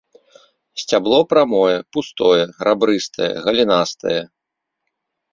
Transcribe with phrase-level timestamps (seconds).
[0.83, 4.17] Сцябло прамое, пустое, рабрыстае, галінастае.